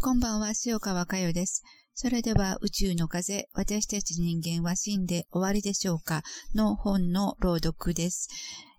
[0.00, 1.64] こんばんは、塩川佳代です。
[1.92, 6.22] それでは、宇宙の風、私たち人間は死んで終わりでしょうか？
[6.54, 8.28] の本の朗読です。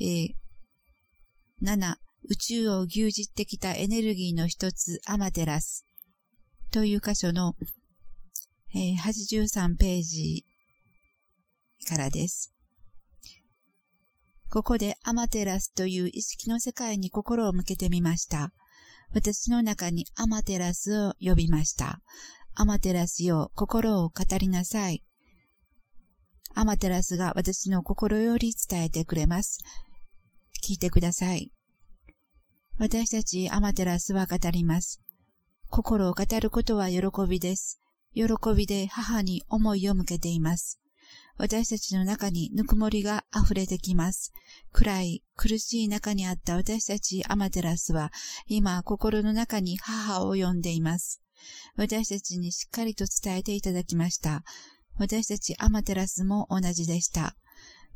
[0.00, 0.28] えー、
[1.64, 1.96] 7、
[2.28, 5.84] 宇宙を牛耳ってきたエネルギーの一つ、アマテラス。
[6.70, 7.56] という箇所の、
[8.76, 10.44] えー、83ページ
[11.88, 12.52] からです。
[14.48, 18.52] ここでアマテラスという意識の世界に心を向けてみました。
[19.12, 22.00] 私の中にアマテラスを呼びました。
[22.54, 25.02] アマテラスよ、心を語りなさい。
[26.54, 29.58] アマテラスが私の心より伝えてくれます。
[30.66, 31.50] 聞いてください。
[32.78, 35.00] 私たちアマテラスは語ります。
[35.68, 37.80] 心を語ることは喜びです。
[38.14, 38.24] 喜
[38.56, 40.80] びで母に思いを向けています。
[41.36, 44.32] 私たちの中にぬくもりが溢れてきます。
[44.72, 48.12] 暗い、苦しい中にあった私たちアマテラスは、
[48.46, 51.22] 今心の中に母を呼んでいます。
[51.76, 54.42] 私たちにしっかりと伝えていただきました。
[54.98, 57.36] 私たちアマテラスも同じでした。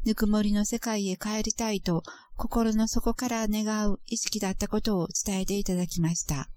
[0.07, 2.03] ぬくもりの世界へ帰りたいと
[2.37, 6.49] 心の底から願う意識だったことを伝えていただきました。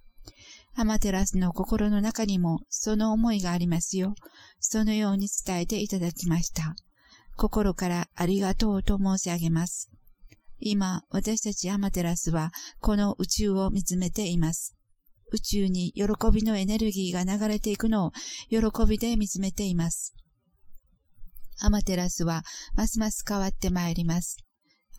[0.79, 4.13] アマテラスの心の中にもその思いがありますよ。
[4.59, 6.75] そのように伝えていただきました。
[7.35, 9.89] 心からありがとうと申し上げます。
[10.59, 14.75] 今、私たちアマテラスはこの宇宙を見つめています。
[15.31, 18.11] 宇宙に喜びのエネルギーが流れていくのを
[18.51, 20.13] 喜びで見つめています。
[21.59, 22.43] アマテラスは
[22.75, 24.46] ますます変わってまいります。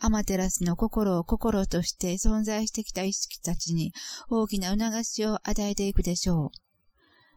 [0.01, 3.93] アマテラスの心を心として存在してきた意識たちに
[4.31, 6.51] 大きな促しを与えていくでしょう。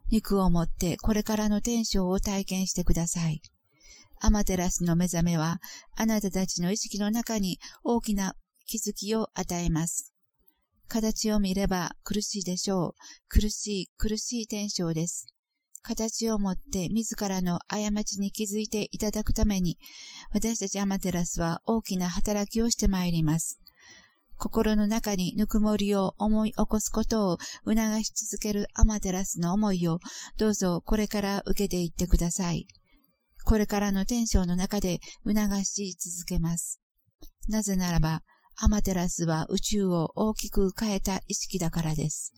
[0.09, 3.41] 肉を持ってこれからの天章を体験してください。
[4.19, 5.59] アマテラスの目覚めは、
[5.97, 8.35] あなたたちの意識の中に大きな
[8.67, 10.13] 気づきを与えます。
[10.87, 12.93] 形を見れば苦しいでしょう。
[13.29, 15.33] 苦しい、苦しい天章です。
[15.81, 19.77] 形をもって自らの過ちに気づいていただくために、
[20.33, 23.59] 私たちアマテラスは大きな働きをしてまいります。
[24.37, 29.99] 心の中にぬくもりを思い起こすことを促し続けるアマテラスの思いを
[30.37, 32.65] どうぞこれから受けていってください。
[33.45, 36.81] これからの天章の中で促し続けます。
[37.49, 38.23] なぜならば、
[38.57, 42.33] アマテラスは宇宙を大きく変えた意識だからです。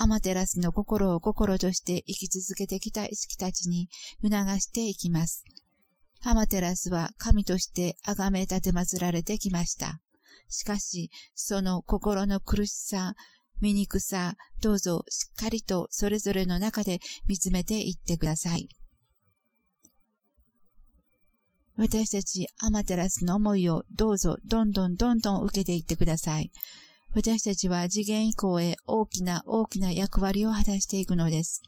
[0.00, 3.88] アマテラスの心を心として生き続けてきた意識たちに
[4.22, 5.42] 促していきます。
[6.22, 9.98] アマテラスは神として崇め立て祀られてきました。
[10.48, 13.14] しかし、その心の苦しさ、
[13.60, 18.68] 醜さ、どうぞしっかりとそれぞれの中で見つめていってください。
[21.76, 26.52] 私たちアマテラスの思いをどうぞどんどんどんどん受けていってください。
[27.14, 31.62] 私たちは次元以降へ大きな大きな役割を果たしていくのです。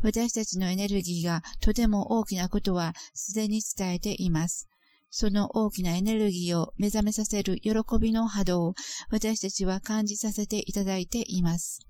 [0.00, 4.68] 私たちのエネルギーがとても大きなことはすでに伝えています。
[5.10, 8.74] その大きなエネルギーを目覚めさせる喜びの波動を
[9.10, 11.80] 私たちは感じさせていただいています。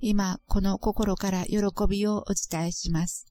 [0.00, 1.58] 今、この心から喜
[1.88, 3.26] びをお伝えします。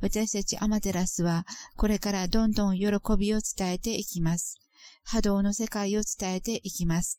[0.00, 1.46] 私たちアマテラスは
[1.76, 2.86] これからどんどん喜
[3.18, 4.58] びを伝えていきます。
[5.04, 7.18] 波動の世界を伝えていきます。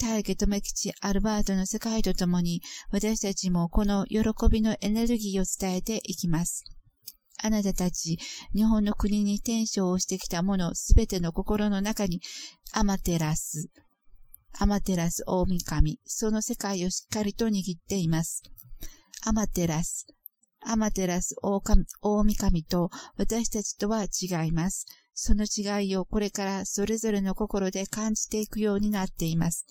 [0.00, 6.64] 大家留吉アルバートの世界とともに、私たちもこの喜びのエネルギーを伝えていきます。
[7.36, 8.18] あなたたち、
[8.54, 12.22] 日本の国に転生をしてきた者すべての心の中に、
[12.72, 13.68] アマテラス、
[14.58, 18.42] アマテラス大神、その世界をしっかりと握っています。
[19.26, 20.06] アマテラス、
[20.62, 22.88] アマテラス大神と
[23.18, 24.86] 私たちとは違います。
[25.22, 29.66] その違いをこれからそれぞれの心で感じていくようになっています。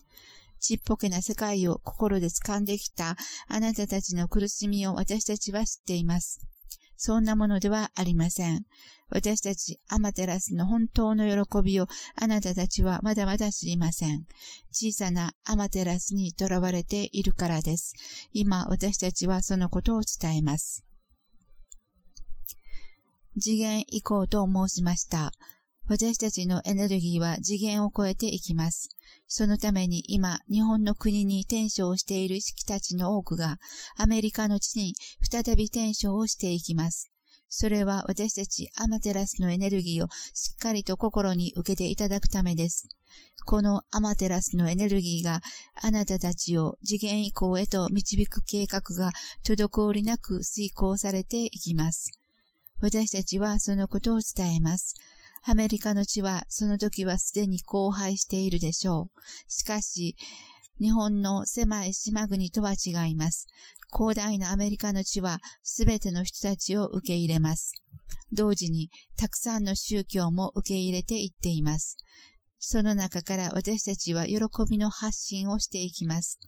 [0.59, 3.15] ちっぽけな世界を心で掴んできた
[3.47, 6.39] あなたたちの苦しみを私たちは知っています。
[6.97, 8.61] そんなものではありません。
[9.09, 14.27] 私たちアマテラスの本当の喜びをあなたたちはまだまだ知りません。
[14.71, 17.95] 小さなアマテラスに囚われているからです。
[18.33, 20.85] 今私たちはそのことを伝えます。
[23.37, 25.31] 次元移行と申しました。
[25.87, 28.89] 私たちのエネルギーは次元を超えていきます。
[29.27, 33.57] そのために今、日本の国に転生をしている意識たちの多くが、
[33.97, 37.11] アメリカの地に再び転生をしていきます。
[37.49, 42.87] それは私たちアマテラスのエネルギーをしっかりと心に受けていただくためです。
[43.45, 45.41] このアマテラスのエネルギーが
[45.73, 49.11] あなたたちを次元以降へと導く計画が
[49.43, 52.18] 滞りなく遂行されていきます。
[52.81, 54.95] 私たちはそのことを伝えます。
[55.43, 59.21] アメリカの地はその時はすでに荒廃しているでしょう。
[59.51, 60.15] しかし、
[60.79, 63.47] 日本の狭い島国とは違います。
[63.91, 67.73] 広大なアメリカの地はすべての人たちを受け入れます。
[68.31, 71.97] 同時にたくさんの宗教も受け入れていっています。
[72.59, 74.39] その中から私たちは喜
[74.69, 76.39] びの発信をしていきます。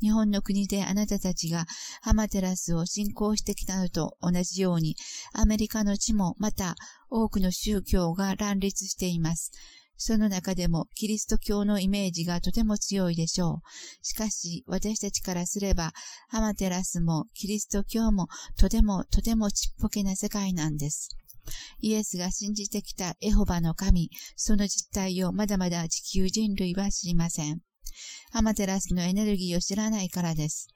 [0.00, 1.66] 日本の国であなたたちが
[2.02, 4.96] ハマテラスを信仰してきたのと同じように、
[5.32, 6.76] アメリカの地もまた
[7.10, 9.52] 多くの宗教が乱立しています。
[10.00, 13.60] その中でもキリスト教のイメージがとても強いでしょう。
[14.02, 15.92] しかし私たちからすれば、
[16.28, 21.08] ハマテラスもキリスト教もとてもとてもちっぽけな世界なんです。
[21.80, 27.67] イエスが信じてきたエホバの神、その実態をまだまだ地球人類は知りません。
[28.32, 30.68] アマテラスのエネルギーを知らないからです。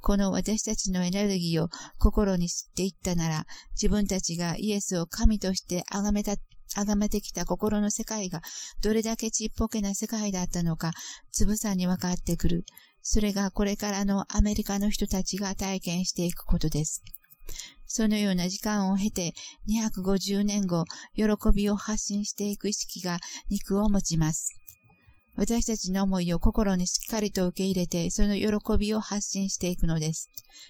[0.00, 1.68] この私たちのエネルギーを
[1.98, 6.36] 心に知っていったなら、自分たちがイエスを神として崇めた、
[6.68, 8.40] 崇めてきた心の世界が
[8.82, 10.90] どれだけちっぽけな世界だったのか、
[11.30, 12.64] つぶさに分かってくる。
[13.00, 17.02] それがこれからのアメリカの人たちが体験していくことです。
[17.86, 19.34] そのような時間を経て、
[19.68, 20.84] 250年後、
[21.14, 21.24] 喜
[21.54, 23.18] びを発信していく意識が
[23.50, 24.48] 肉を持ちます。
[25.36, 30.28] 私たちの思いを心にしっかりと受け入れて、その喜びを発信していくのです。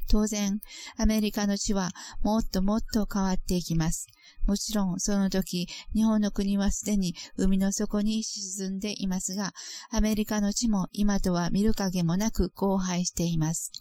[0.08, 0.60] 当然、
[0.96, 1.90] アメリカの地は
[2.22, 4.06] もっともっと変わっていきます。
[4.46, 9.52] もちろん、その時、日本の国はすでに海の底に沈んでいますが、
[9.90, 13.72] アメリカの地も今とは見る影もなく荒廃しています。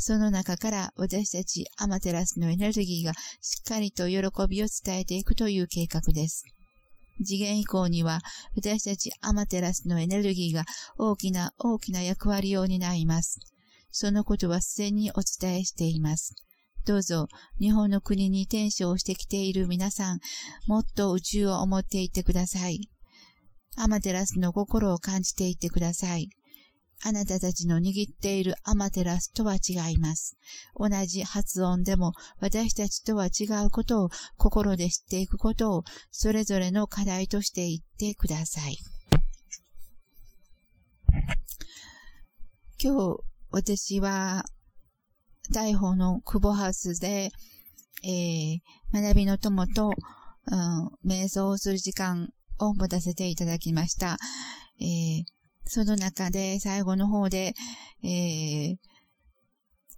[0.00, 6.44] その中から私たちアマテラスのエネルギーがしっかりと喜びを伝えていくという計画です。
[7.24, 8.20] 次元以降には、
[8.54, 10.64] 私たちアマテラスのエネルギーが
[10.96, 13.38] 大きな大きな役割を担います。
[13.90, 16.34] そのことはすでにお伝えしています。
[16.86, 17.28] どうぞ、
[17.60, 20.20] 日本の国に転生してきている皆さん、
[20.66, 22.88] もっと宇宙を思っていてください。
[23.76, 26.30] アマテラスの心を感じていてください。
[27.04, 30.36] あなたたちの握っているアマテラスとは違います。
[30.74, 38.78] 同じ発音でも私たちとは違うことを心で知っていくことをそれぞれの課題として言ってください。
[42.80, 43.16] 今日
[43.50, 44.44] 私は
[45.50, 47.30] 大宝の久保ハウスで、
[48.04, 48.60] えー、
[48.92, 49.90] 学びの友と、
[50.46, 52.28] うん、瞑想をする時間
[52.58, 54.18] を持たせていただきました。
[54.80, 55.37] えー
[55.68, 57.54] その中で最後の方で、
[58.02, 58.76] えー、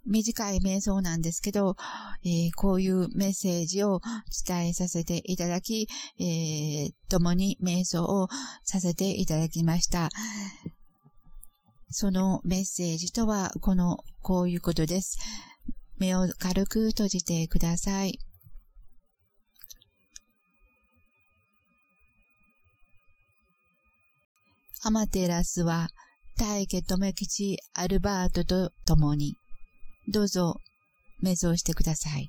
[0.05, 1.75] 短い瞑想なんですけど、
[2.23, 4.01] えー、こういうメッセージを
[4.45, 5.87] 伝えさせていただき、
[6.19, 8.27] えー、共に瞑想を
[8.63, 10.09] させていただきました。
[11.89, 15.17] そのメッセージとは、この、こういうことです。
[15.97, 18.19] 目を軽く閉じてください。
[24.83, 25.89] アマテラスは
[26.39, 29.35] 大家留吉アルバートと共に、
[30.11, 30.55] どうぞ、
[31.23, 32.27] 瞑想してください。